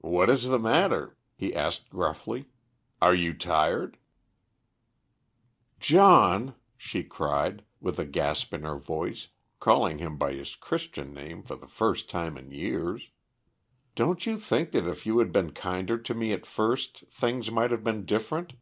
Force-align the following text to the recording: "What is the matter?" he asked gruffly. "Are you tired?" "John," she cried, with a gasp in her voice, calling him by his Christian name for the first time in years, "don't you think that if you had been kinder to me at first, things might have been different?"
"What 0.00 0.30
is 0.30 0.46
the 0.48 0.58
matter?" 0.58 1.18
he 1.34 1.54
asked 1.54 1.90
gruffly. 1.90 2.46
"Are 3.02 3.14
you 3.14 3.34
tired?" 3.34 3.98
"John," 5.78 6.54
she 6.78 7.02
cried, 7.04 7.62
with 7.78 7.98
a 7.98 8.06
gasp 8.06 8.54
in 8.54 8.62
her 8.64 8.78
voice, 8.78 9.28
calling 9.60 9.98
him 9.98 10.16
by 10.16 10.32
his 10.32 10.54
Christian 10.56 11.12
name 11.12 11.42
for 11.42 11.56
the 11.56 11.68
first 11.68 12.08
time 12.08 12.38
in 12.38 12.52
years, 12.52 13.10
"don't 13.94 14.24
you 14.24 14.38
think 14.38 14.70
that 14.72 14.88
if 14.88 15.04
you 15.04 15.18
had 15.18 15.30
been 15.30 15.52
kinder 15.52 15.98
to 15.98 16.14
me 16.14 16.32
at 16.32 16.46
first, 16.46 17.04
things 17.12 17.50
might 17.50 17.70
have 17.70 17.84
been 17.84 18.06
different?" 18.06 18.54